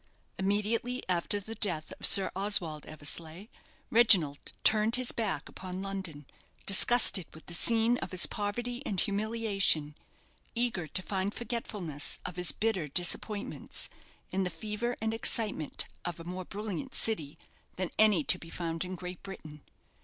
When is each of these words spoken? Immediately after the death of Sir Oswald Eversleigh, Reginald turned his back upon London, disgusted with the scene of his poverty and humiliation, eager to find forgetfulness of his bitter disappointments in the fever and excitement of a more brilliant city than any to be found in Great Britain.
Immediately 0.39 1.03
after 1.07 1.39
the 1.39 1.53
death 1.53 1.93
of 1.99 2.07
Sir 2.07 2.31
Oswald 2.35 2.87
Eversleigh, 2.87 3.49
Reginald 3.91 4.51
turned 4.63 4.95
his 4.95 5.11
back 5.11 5.47
upon 5.47 5.83
London, 5.83 6.25
disgusted 6.65 7.27
with 7.35 7.45
the 7.45 7.53
scene 7.53 7.99
of 7.99 8.09
his 8.09 8.25
poverty 8.25 8.81
and 8.83 8.99
humiliation, 8.99 9.93
eager 10.55 10.87
to 10.87 11.03
find 11.03 11.35
forgetfulness 11.35 12.17
of 12.25 12.35
his 12.37 12.51
bitter 12.51 12.87
disappointments 12.87 13.89
in 14.31 14.43
the 14.43 14.49
fever 14.49 14.97
and 15.01 15.13
excitement 15.13 15.85
of 16.03 16.19
a 16.19 16.23
more 16.23 16.45
brilliant 16.45 16.95
city 16.95 17.37
than 17.75 17.91
any 17.99 18.23
to 18.23 18.39
be 18.39 18.49
found 18.49 18.83
in 18.83 18.95
Great 18.95 19.21
Britain. 19.21 19.61